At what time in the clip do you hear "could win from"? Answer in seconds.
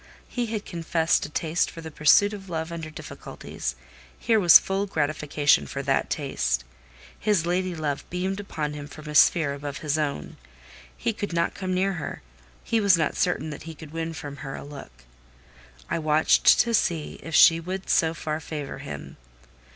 13.75-14.37